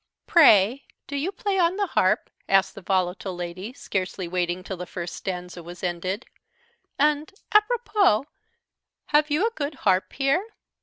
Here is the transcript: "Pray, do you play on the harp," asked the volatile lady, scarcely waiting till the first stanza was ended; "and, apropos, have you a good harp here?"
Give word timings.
"Pray, 0.25 0.87
do 1.05 1.15
you 1.15 1.31
play 1.31 1.59
on 1.59 1.75
the 1.75 1.85
harp," 1.85 2.31
asked 2.49 2.73
the 2.73 2.81
volatile 2.81 3.35
lady, 3.35 3.71
scarcely 3.71 4.27
waiting 4.27 4.63
till 4.63 4.77
the 4.77 4.87
first 4.87 5.15
stanza 5.15 5.61
was 5.61 5.83
ended; 5.83 6.25
"and, 6.97 7.31
apropos, 7.51 8.25
have 9.09 9.29
you 9.29 9.45
a 9.45 9.51
good 9.53 9.75
harp 9.85 10.11
here?" 10.13 10.43